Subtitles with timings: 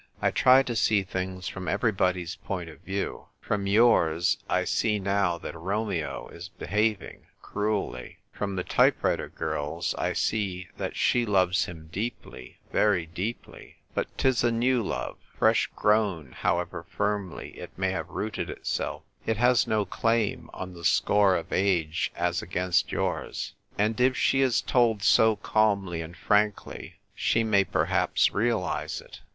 [0.19, 3.27] I try to sec tilings from everybody's point of view.
[3.39, 8.17] From yours, I see now liiat Koukm) is beiiaving— cruelly.
[8.33, 14.07] From tiie type writer girl's, I sec that she loves him deeply, very deeply; but
[14.17, 19.67] 'tis a new love, fresh grown; however firmly it may have rooted itself, it has
[19.67, 25.03] no claim on the score of age as against yours; and if she is told
[25.03, 29.21] so calmly and frankly, she may per haps realise it.